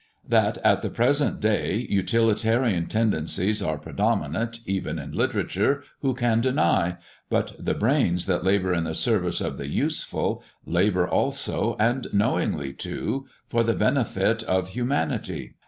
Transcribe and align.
That 0.27 0.57
at 0.63 0.81
the 0.81 0.89
present 0.89 1.39
day 1.39 1.85
utilitarian 1.87 2.87
tendencies 2.87 3.61
are 3.61 3.77
predominant, 3.77 4.61
even 4.65 4.97
in 4.97 5.11
literature, 5.11 5.83
who 5.99 6.15
can 6.15 6.41
deny? 6.41 6.97
But 7.29 7.53
the 7.63 7.75
brains 7.75 8.25
that 8.25 8.43
labour 8.43 8.73
in 8.73 8.85
the 8.85 8.95
service 8.95 9.41
of 9.41 9.57
'the 9.59 9.67
useful,' 9.69 10.41
labour 10.65 11.07
also, 11.07 11.75
and 11.79 12.07
knowingly, 12.11 12.73
too, 12.73 13.27
for 13.47 13.63
the 13.63 13.75
benefit 13.75 14.41
of 14.41 14.69
humanity. 14.69 15.53